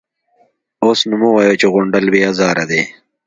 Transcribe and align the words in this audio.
_اوس 0.83 0.99
نو 1.09 1.15
مه 1.21 1.29
وايه 1.35 1.55
چې 1.59 1.67
غونډل 1.73 2.05
بې 2.13 2.21
ازاره 2.31 2.65
دی. 2.71 2.81